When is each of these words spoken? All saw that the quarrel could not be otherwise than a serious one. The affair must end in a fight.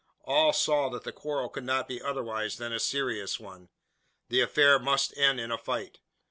All 0.23 0.51
saw 0.51 0.89
that 0.89 1.03
the 1.03 1.11
quarrel 1.11 1.47
could 1.47 1.63
not 1.63 1.87
be 1.87 2.01
otherwise 2.01 2.57
than 2.57 2.73
a 2.73 2.79
serious 2.79 3.39
one. 3.39 3.69
The 4.29 4.41
affair 4.41 4.79
must 4.79 5.15
end 5.15 5.39
in 5.39 5.51
a 5.51 5.59
fight. 5.59 5.99